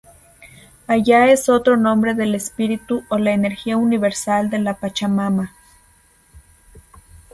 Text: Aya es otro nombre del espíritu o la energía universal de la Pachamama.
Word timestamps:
Aya 0.87 1.31
es 1.31 1.47
otro 1.47 1.77
nombre 1.77 2.15
del 2.15 2.33
espíritu 2.33 3.03
o 3.09 3.19
la 3.19 3.33
energía 3.33 3.77
universal 3.77 4.49
de 4.49 4.57
la 4.57 4.73
Pachamama. 4.73 5.53